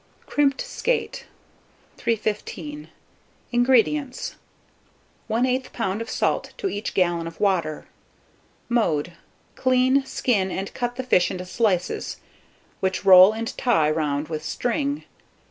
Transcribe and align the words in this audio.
CRIMPED 0.25 0.61
SKATE. 0.61 1.25
315. 1.97 2.87
INGREDIENTS. 3.51 4.33
1/8 5.29 5.69
lb. 5.69 6.01
of 6.01 6.09
salt 6.09 6.53
to 6.57 6.67
each 6.67 6.95
gallon 6.95 7.27
of 7.27 7.39
water. 7.39 7.85
Mode. 8.67 9.13
Clean, 9.53 10.03
skin, 10.07 10.49
and 10.49 10.73
cut 10.73 10.95
the 10.95 11.03
fish 11.03 11.29
into 11.29 11.45
slices, 11.45 12.17
which 12.79 13.05
roll 13.05 13.31
and 13.33 13.55
tie 13.59 13.91
round 13.91 14.27
with 14.27 14.43
string. 14.43 15.03